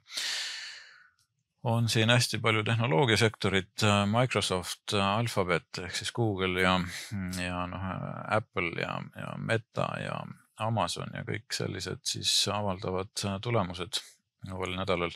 on 1.68 1.90
siin 1.90 2.10
hästi 2.10 2.38
palju 2.40 2.64
tehnoloogiasektorit, 2.64 3.84
äh, 3.84 4.06
Microsoft, 4.08 4.94
äh, 4.94 5.08
Alphabet 5.08 5.82
ehk 5.84 5.96
siis 5.96 6.12
Google 6.16 6.62
ja, 6.62 6.78
ja 7.42 7.64
noh, 7.68 7.88
Apple 8.38 8.82
ja, 8.82 9.00
ja 9.16 9.34
Meta 9.38 9.88
ja 10.02 10.20
Amazon 10.64 11.12
ja 11.14 11.24
kõik 11.26 11.54
sellised 11.54 12.06
siis 12.08 12.32
avaldavad 12.54 13.12
tulemused 13.42 14.02
uuel 14.54 14.78
nädalal. 14.78 15.12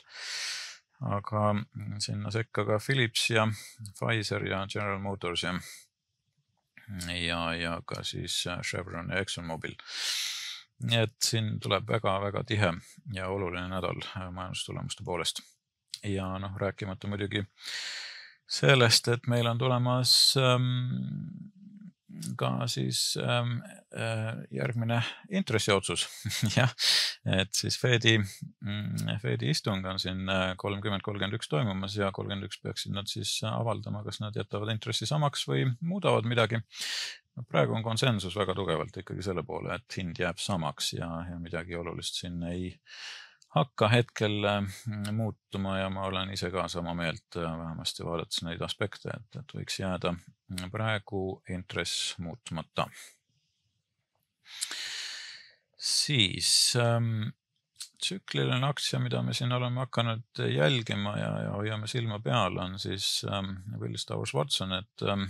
aga 1.01 1.55
sinna 1.97 2.29
sekka 2.31 2.65
ka 2.65 2.77
Philips 2.77 3.29
ja 3.29 3.47
Pfizer 3.97 4.43
ja 4.45 4.65
General 4.67 4.99
Motors 4.99 5.43
ja, 5.43 5.55
ja, 7.27 7.53
ja 7.55 7.81
ka 7.85 8.03
siis 8.03 8.43
Chevron 8.67 9.09
ja 9.09 9.21
ExxonMobil. 9.21 9.75
Nii 10.81 10.97
et 10.97 11.15
siin 11.21 11.59
tuleb 11.61 11.85
väga-väga 11.89 12.43
tihe 12.49 12.71
ja 13.13 13.27
oluline 13.29 13.67
nädal 13.69 14.01
majandustulemuste 14.31 15.05
poolest. 15.05 15.43
Ja 16.03 16.39
noh, 16.41 16.55
rääkimata 16.57 17.07
muidugi 17.07 17.43
sellest, 18.49 19.07
et 19.07 19.27
meil 19.29 19.47
on 19.47 19.59
tulemas 19.61 20.33
ähm, 20.41 21.51
ka 22.37 22.49
siis 22.71 23.17
ähm, 23.21 23.59
äh, 23.95 24.41
järgmine 24.53 25.01
intressiotsus 25.33 26.05
jah, 26.57 26.71
et 27.39 27.53
siis 27.55 27.77
Fedi, 27.79 28.17
mm, 28.19 29.17
Fedi 29.23 29.51
istung 29.53 29.85
on 29.89 29.99
siin 30.01 30.29
äh, 30.29 30.51
kolmkümmend, 30.61 31.03
kolmkümmend 31.05 31.39
üks 31.39 31.51
toimumas 31.51 31.97
ja 31.97 32.11
kolmkümmend 32.15 32.49
üks 32.49 32.61
peaksid 32.63 32.95
nad 32.95 33.09
siis 33.11 33.37
avaldama, 33.47 34.03
kas 34.07 34.21
nad 34.23 34.37
jätavad 34.37 34.73
intressi 34.73 35.09
samaks 35.09 35.47
või 35.49 35.65
muudavad 35.79 36.29
midagi. 36.29 36.61
no 37.37 37.45
praegu 37.47 37.75
on 37.77 37.83
konsensus 37.83 38.35
väga 38.37 38.55
tugevalt 38.57 38.97
ikkagi 39.03 39.23
selle 39.25 39.43
poole, 39.47 39.75
et 39.75 39.97
hind 39.97 40.19
jääb 40.19 40.39
samaks 40.41 40.93
ja, 40.97 41.09
ja 41.29 41.39
midagi 41.39 41.75
olulist 41.79 42.21
siin 42.21 42.41
ei 42.49 42.71
hakka 43.55 43.89
hetkel 43.91 44.37
mm, 44.47 45.15
muutuma 45.15 45.77
ja 45.79 45.89
ma 45.91 46.05
olen 46.07 46.31
ise 46.31 46.51
ka 46.51 46.67
sama 46.71 46.93
meelt, 46.95 47.27
äh, 47.35 47.43
vähemasti 47.43 48.05
vaadates 48.07 48.43
neid 48.47 48.61
aspekte, 48.63 49.11
et, 49.17 49.39
et 49.41 49.55
võiks 49.57 49.79
jääda 49.81 50.13
mm, 50.15 50.71
praegu 50.71 51.41
intress 51.49 52.15
muutmata. 52.19 52.87
siis 55.81 56.75
ähm, 56.77 57.31
tsükliline 58.01 58.67
aktsia, 58.67 58.99
mida 58.99 59.21
me 59.25 59.33
siin 59.33 59.51
oleme 59.51 59.79
hakanud 59.81 60.43
jälgima 60.53 61.15
ja, 61.17 61.31
ja 61.45 61.51
hoiame 61.55 61.87
silma 61.87 62.19
peal, 62.19 62.57
on 62.57 62.79
siis 62.79 63.25
ähm, 63.25 63.55
Willis 63.79 64.05
Towers 64.05 64.33
Watson, 64.33 64.73
et 64.77 65.05
ähm, 65.07 65.27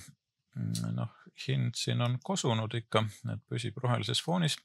noh, 0.94 1.16
hind 1.48 1.80
siin 1.80 2.02
on 2.02 2.20
kosunud 2.24 2.74
ikka, 2.76 3.06
et 3.34 3.42
püsib 3.50 3.78
rohelises 3.82 4.22
foonis 4.22 4.60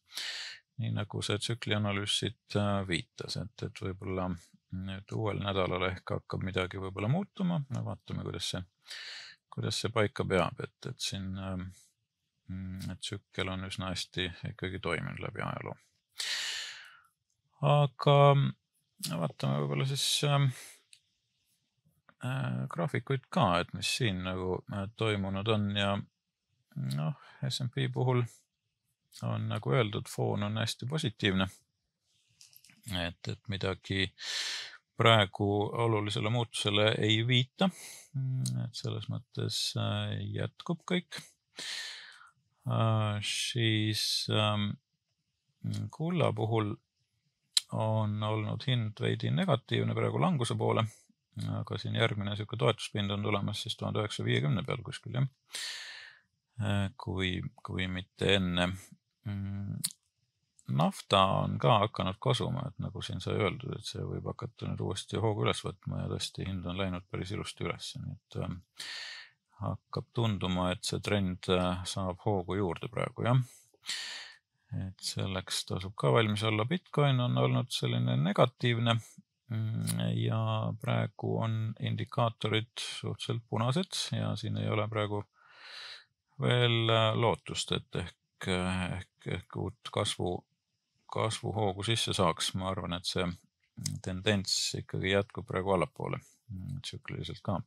nii 0.82 0.92
nagu 0.92 1.22
see 1.24 1.38
tsüklianalüüs 1.40 2.18
siit 2.20 2.58
äh, 2.60 2.82
viitas, 2.88 3.38
et, 3.40 3.66
et 3.68 3.82
võib-olla 3.82 4.28
nüüd 4.76 5.16
uuel 5.16 5.40
nädalal 5.40 5.86
ehk 5.88 6.16
hakkab 6.16 6.44
midagi 6.44 6.80
võib-olla 6.82 7.08
muutuma, 7.08 7.60
no 7.72 7.82
vaatame, 7.86 8.26
kuidas 8.26 8.50
see, 8.52 8.62
kuidas 9.52 9.80
see 9.80 9.92
paika 9.94 10.26
peab, 10.28 10.60
et, 10.60 10.90
et 10.90 11.00
siin 11.00 11.32
ähm, 11.40 11.68
et 12.90 13.00
tsükkel 13.02 13.48
on 13.50 13.66
üsna 13.66 13.90
hästi 13.90 14.28
ikkagi 14.52 14.78
toiminud 14.82 15.22
läbi 15.22 15.42
ajaloo. 15.42 15.76
aga 17.66 18.16
vaatame 19.22 19.62
võib-olla 19.62 19.86
siis 19.88 20.06
ähm, 20.28 20.50
äh, 22.24 22.66
graafikuid 22.72 23.26
ka, 23.32 23.48
et 23.62 23.72
mis 23.74 23.90
siin 23.98 24.22
nagu 24.26 24.60
äh, 24.72 24.86
toimunud 24.96 25.48
on 25.56 25.70
ja 25.76 25.94
noh, 26.94 27.28
SMP 27.48 27.88
puhul 27.92 28.22
on 29.22 29.48
nagu 29.48 29.72
öeldud, 29.72 30.08
foon 30.08 30.42
on 30.42 30.58
hästi 30.58 30.86
positiivne. 30.86 31.48
et, 33.06 33.28
et 33.28 33.48
midagi 33.48 34.12
praegu 34.96 35.48
olulisele 35.84 36.30
muutusele 36.30 36.94
ei 36.98 37.26
viita. 37.26 37.68
et 38.64 38.74
selles 38.74 39.08
mõttes 39.12 39.58
äh, 39.76 40.16
jätkub 40.32 40.80
kõik. 40.88 41.18
Äh, 42.66 43.18
siis 43.22 44.26
ähm, 44.32 44.70
kulla 45.90 46.32
puhul 46.32 46.74
on 47.76 48.22
olnud 48.22 48.64
hind 48.66 49.02
veidi 49.02 49.30
negatiivne 49.30 49.94
praegu 49.94 50.20
languse 50.22 50.54
poole, 50.56 50.86
aga 51.58 51.78
siin 51.78 51.98
järgmine 51.98 52.30
niisugune 52.32 52.62
toetuspind 52.62 53.10
on 53.10 53.26
tulemas 53.26 53.64
siis 53.66 53.76
tuhande 53.76 54.00
üheksasaja 54.00 54.30
viiekümne 54.30 54.64
peal 54.64 54.80
kuskil 54.86 55.18
jah. 55.18 55.28
Äh, 56.62 56.86
kui, 56.96 57.42
kui 57.66 57.90
mitte 57.92 58.38
enne 58.38 58.70
Mm, 58.70 59.05
nafta 60.68 61.22
on 61.24 61.58
ka 61.58 61.78
hakanud 61.84 62.18
kasuma, 62.22 62.66
et 62.68 62.78
nagu 62.82 63.02
siin 63.02 63.20
sai 63.22 63.36
öeldud, 63.38 63.76
et 63.78 63.86
see 63.86 64.02
võib 64.02 64.26
hakata 64.32 64.70
nüüd 64.70 64.82
uuesti 64.82 65.20
hoogu 65.22 65.44
üles 65.46 65.62
võtma 65.64 66.02
ja 66.02 66.08
tõesti 66.10 66.46
hind 66.48 66.66
on 66.66 66.78
läinud 66.80 67.06
päris 67.10 67.32
ilusti 67.34 67.66
üles, 67.66 67.92
nii 68.00 68.16
et 68.16 68.38
äh, 68.42 68.56
hakkab 69.62 70.08
tunduma, 70.16 70.70
et 70.74 70.84
see 70.84 71.00
trend 71.04 71.50
äh, 71.54 71.84
saab 71.88 72.22
hoogu 72.26 72.58
juurde 72.58 72.90
praegu 72.92 73.28
jah. 73.28 73.44
et 74.86 75.06
selleks 75.06 75.62
tasub 75.68 75.94
ka 75.94 76.10
valmis 76.12 76.42
olla. 76.42 76.66
Bitcoin 76.66 77.20
on 77.22 77.38
olnud 77.38 77.70
selline 77.70 78.16
negatiivne 78.18 78.96
mm, 78.96 80.02
ja 80.18 80.40
praegu 80.82 81.36
on 81.44 81.56
indikaatorid 81.78 82.74
suhteliselt 82.82 83.46
punased 83.48 84.02
ja 84.18 84.34
siin 84.36 84.58
ei 84.58 84.68
ole 84.68 84.88
praegu 84.90 85.22
veel 86.42 86.90
äh, 86.90 87.12
lootust, 87.14 87.72
et 87.78 88.02
ehk 88.02 88.22
ehk, 88.44 89.15
ehk 89.32 89.56
uut 89.56 89.90
kasvu, 89.92 90.36
kasvuhoogu 91.12 91.84
sisse 91.86 92.14
saaks, 92.16 92.52
ma 92.54 92.70
arvan, 92.70 92.96
et 92.96 93.08
see 93.08 93.26
tendents 94.04 94.74
ikkagi 94.78 95.12
jätkub 95.12 95.46
praegu 95.48 95.74
allapoole 95.74 96.20
tsükliliselt 96.82 97.42
ka. 97.44 97.60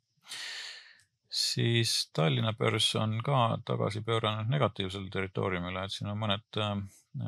siis 1.29 2.09
Tallinna 2.13 2.53
börs 2.57 2.87
on 2.95 3.19
ka 3.25 3.59
tagasi 3.65 4.01
pööranud 4.01 4.49
negatiivsele 4.49 5.11
territooriumile, 5.13 5.83
et 5.83 5.93
siin 5.93 6.09
on 6.09 6.17
mõned 6.17 6.61
äh, 6.63 6.71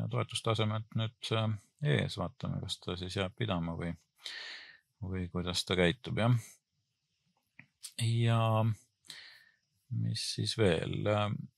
toetustasemed 0.10 0.88
nüüd 0.98 1.34
äh, 1.38 1.52
ees, 1.98 2.18
vaatame, 2.18 2.62
kas 2.64 2.80
ta 2.80 2.98
siis 2.98 3.18
jääb 3.20 3.36
pidama 3.38 3.76
või, 3.78 3.94
või 5.04 5.28
kuidas 5.34 5.66
ta 5.66 5.78
käitub, 5.78 6.18
jah. 6.24 6.38
ja 8.08 8.42
mis 10.02 10.28
siis 10.36 10.58
veel, 10.58 11.02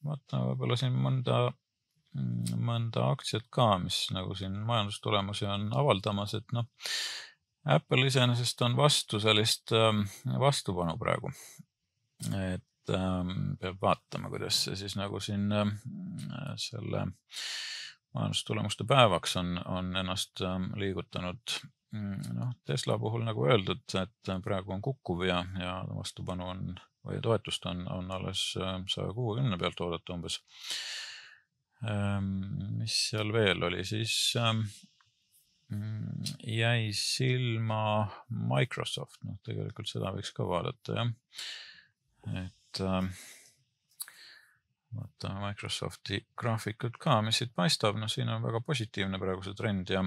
vaatame 0.03 0.51
võib-olla 0.51 0.79
siin 0.79 0.95
mõnda 0.99 1.45
Mm, 1.45 1.62
mõnda 2.13 3.07
aktsiat 3.11 3.47
ka, 3.53 3.77
mis 3.81 4.05
nagu 4.13 4.35
siin 4.37 4.55
majandustulemusi 4.67 5.47
on 5.49 5.69
avaldamas, 5.75 6.35
et 6.37 6.53
noh, 6.55 6.67
Apple 7.65 8.07
iseenesest 8.07 8.61
on 8.65 8.75
vastu 8.77 9.19
sellist 9.23 9.71
ähm, 9.71 10.03
vastupanu 10.39 10.97
praegu. 10.99 11.31
et 12.33 12.89
ähm, 12.89 13.55
peab 13.59 13.81
vaatama, 13.81 14.29
kuidas 14.29 14.63
see 14.65 14.75
siis 14.79 14.95
nagu 14.99 15.19
siin 15.23 15.51
äh, 15.51 15.71
selle 16.59 17.05
majandustulemuste 18.13 18.85
päevaks 18.87 19.37
on, 19.41 19.55
on 19.65 19.95
ennast 19.97 20.43
liigutanud. 20.77 21.55
Mm, 21.93 22.35
noh, 22.37 22.51
Tesla 22.65 22.97
puhul 22.99 23.23
nagu 23.25 23.45
öeldud, 23.45 23.83
et 24.01 24.33
praegu 24.43 24.73
on 24.73 24.81
kukkuv 24.81 25.23
ja, 25.25 25.39
ja 25.59 25.79
vastupanu 25.89 26.47
on 26.49 26.67
või 27.05 27.19
toetust 27.21 27.65
on, 27.69 27.83
on 27.91 28.11
alles 28.11 28.43
saja 28.53 29.13
kuuekümne 29.13 29.57
pealt 29.59 29.81
oodata 29.83 30.13
umbes 30.15 30.39
mis 31.83 32.95
seal 33.09 33.33
veel 33.35 33.63
oli, 33.67 33.83
siis 33.87 34.15
ähm, 34.39 34.63
mm, 35.73 36.33
jäi 36.47 36.91
silma 36.95 38.07
Microsoft, 38.29 39.21
noh, 39.27 39.39
tegelikult 39.43 39.91
seda 39.91 40.13
võiks 40.15 40.31
ka 40.35 40.47
vaadata, 40.47 40.99
jah. 40.99 41.13
et 42.45 42.83
ähm, 42.83 43.09
vaatame 44.95 45.47
Microsofti 45.47 46.21
graafikut 46.39 46.97
ka, 47.01 47.21
mis 47.25 47.41
siit 47.41 47.53
paistab, 47.55 47.97
noh, 47.99 48.11
siin 48.11 48.29
on 48.31 48.43
väga 48.45 48.61
positiivne 48.65 49.19
praegu 49.21 49.45
see 49.45 49.57
trend 49.57 49.91
ja, 49.93 50.03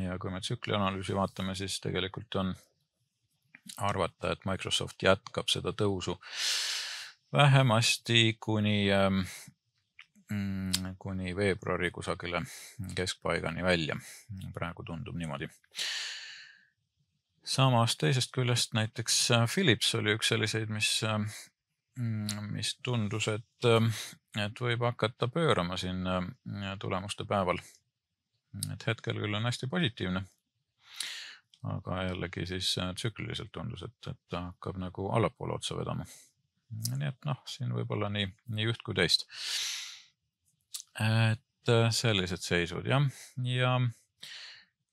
ja 0.00 0.18
kui 0.18 0.32
me 0.32 0.40
tsükli 0.42 0.74
analüüsi 0.76 1.16
vaatame, 1.16 1.54
siis 1.58 1.78
tegelikult 1.84 2.40
on 2.42 2.54
arvata, 3.82 4.32
et 4.32 4.46
Microsoft 4.46 5.02
jätkab 5.02 5.50
seda 5.52 5.72
tõusu 5.76 6.16
vähemasti 7.34 8.36
kuni 8.40 8.86
ähm, 8.94 9.24
kuni 10.98 11.36
veebruari 11.36 11.90
kusagile 11.90 12.42
keskpaigani 12.94 13.62
välja. 13.62 13.96
praegu 14.54 14.82
tundub 14.82 15.16
niimoodi. 15.16 15.48
samas 17.44 17.96
teisest 17.96 18.32
küljest 18.34 18.74
näiteks 18.74 19.30
äh, 19.30 19.46
Philips 19.54 19.94
oli 19.94 20.16
üks 20.16 20.28
selliseid, 20.28 20.68
mis, 20.68 20.88
äh, 21.06 21.18
mm, 21.98 22.50
mis 22.50 22.74
tundus, 22.82 23.28
et, 23.28 23.68
äh, 23.70 24.06
et 24.46 24.60
võib 24.60 24.82
hakata 24.82 25.28
pöörama 25.28 25.76
siin 25.76 26.02
tulemuste 26.78 27.24
päeval. 27.24 27.62
et 28.72 28.86
hetkel 28.86 29.22
küll 29.22 29.34
on 29.34 29.44
hästi 29.44 29.66
positiivne. 29.66 30.24
aga 31.62 32.02
jällegi 32.02 32.46
siis 32.46 32.74
tsükliliselt 32.94 33.52
tundus, 33.52 33.82
et, 33.82 34.10
et 34.10 34.18
ta 34.28 34.40
hakkab 34.50 34.76
nagu 34.76 35.10
allapoole 35.10 35.54
otsa 35.54 35.78
vedama. 35.78 36.04
nii 36.96 37.08
et 37.08 37.24
noh, 37.24 37.42
siin 37.46 37.70
võib 37.70 37.90
olla 37.90 38.08
nii, 38.08 38.32
nii 38.48 38.72
üht 38.74 38.82
kui 38.82 38.94
teist 38.94 39.28
et 41.00 41.72
äh, 41.72 41.88
sellised 41.92 42.42
seisud 42.44 42.86
jah, 42.88 43.04
ja 43.44 43.76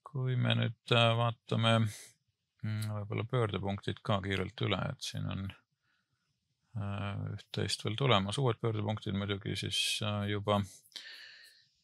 kui 0.04 0.36
me 0.36 0.54
nüüd 0.58 0.94
äh, 0.94 1.10
vaatame 1.18 1.74
mm, 1.80 2.88
võib-olla 2.90 3.24
pöördepunktid 3.30 4.02
ka 4.04 4.20
kiirelt 4.24 4.64
üle, 4.66 4.80
et 4.92 5.06
siin 5.06 5.28
on 5.32 5.46
äh, 5.48 7.22
üht-teist 7.36 7.86
veel 7.86 7.96
tulemas, 8.00 8.40
uued 8.42 8.60
pöördepunktid 8.60 9.16
muidugi 9.16 9.56
siis 9.64 9.80
juba, 10.28 10.60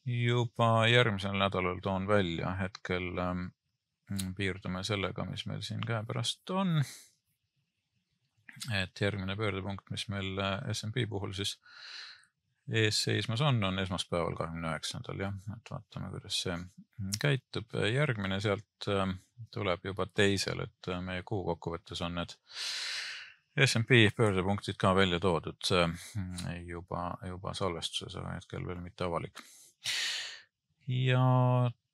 juba 0.04 0.70
järgmisel 0.90 1.38
nädalal 1.40 1.80
toon 1.85 2.09
välja, 2.11 2.52
hetkel 2.61 3.12
ähm, 3.24 3.46
piirdume 4.37 4.85
sellega, 4.85 5.24
mis 5.24 5.46
meil 5.48 5.64
siin 5.64 5.80
käepärast 5.87 6.50
on. 6.52 6.83
et 8.76 9.00
järgmine 9.00 9.37
pöördepunkt, 9.40 9.88
mis 9.88 10.09
meil 10.12 10.37
SMP 10.74 11.06
puhul 11.09 11.33
siis 11.33 11.56
ees 12.70 13.02
seismas 13.02 13.40
on, 13.40 13.59
on 13.64 13.78
esmaspäeval, 13.83 14.37
kahekümne 14.38 14.70
üheksandal 14.70 15.20
jah, 15.24 15.35
et 15.56 15.72
vaatame, 15.72 16.11
kuidas 16.14 16.38
see 16.44 16.56
käitub. 17.22 17.74
järgmine 17.92 18.40
sealt 18.40 18.88
äh, 18.88 19.14
tuleb 19.54 19.85
juba 19.90 20.06
teisel, 20.06 20.64
et 20.66 20.90
äh, 20.92 21.02
meie 21.04 21.24
kuu 21.26 21.42
kokkuvõttes 21.48 22.02
on 22.06 22.18
need 22.20 22.37
SMP 23.61 24.04
pöördepunktid 24.16 24.78
ka 24.78 24.94
välja 24.94 25.18
toodud 25.20 25.70
juba, 26.66 27.00
juba 27.26 27.54
salvestuses, 27.54 28.14
aga 28.16 28.37
hetkel 28.37 28.66
veel 28.66 28.78
mitte 28.85 29.04
avalik. 29.04 29.42
ja 30.87 31.24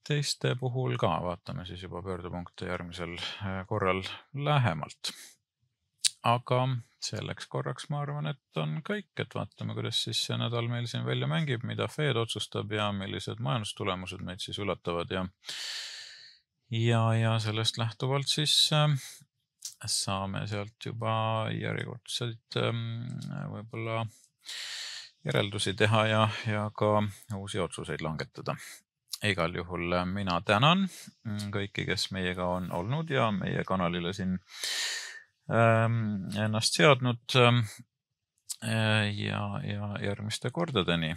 teiste 0.06 0.54
puhul 0.60 0.98
ka 1.00 1.16
vaatame 1.24 1.64
siis 1.66 1.82
juba 1.82 2.02
pöördepunkte 2.02 2.68
järgmisel 2.68 3.16
korral 3.66 4.02
lähemalt. 4.34 5.12
aga 6.22 6.60
selleks 7.06 7.48
korraks 7.52 7.88
ma 7.92 8.02
arvan, 8.04 8.30
et 8.32 8.60
on 8.60 8.80
kõik, 8.86 9.12
et 9.22 9.34
vaatame, 9.34 9.74
kuidas 9.76 10.02
siis 10.06 10.24
see 10.28 10.38
nädal 10.40 10.68
meil 10.70 10.88
siin 10.90 11.06
välja 11.06 11.28
mängib, 11.30 11.64
mida 11.68 11.88
Fed 11.92 12.18
otsustab 12.20 12.72
ja 12.72 12.90
millised 12.96 13.42
majandustulemused 13.42 14.24
meid 14.26 14.42
siis 14.44 14.58
üllatavad 14.62 15.12
ja 15.14 15.26
ja, 16.70 17.02
ja 17.14 17.38
sellest 17.42 17.78
lähtuvalt 17.78 18.28
siis 18.28 18.56
saame 19.86 20.46
sealt 20.50 20.86
juba 20.86 21.12
järjekordseid 21.54 22.58
võib-olla 23.52 24.02
järeldusi 25.26 25.74
teha 25.74 26.06
ja, 26.06 26.24
ja 26.46 26.66
ka 26.74 27.02
uusi 27.36 27.60
otsuseid 27.60 28.02
langetada. 28.02 28.56
igal 29.24 29.54
juhul 29.54 29.94
mina 30.12 30.40
tänan 30.44 30.88
kõiki, 31.52 31.86
kes 31.86 32.10
meiega 32.12 32.46
on 32.46 32.70
olnud 32.72 33.10
ja 33.10 33.30
meie 33.32 33.64
kanalile 33.64 34.12
siin 34.12 34.38
ennast 35.48 36.78
seadnud. 36.78 37.36
ja, 38.62 39.40
ja 39.62 39.88
järgmiste 40.02 40.50
kordadeni 40.50 41.14